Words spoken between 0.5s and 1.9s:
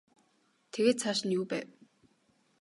Тэгээд цааш нь юу байв?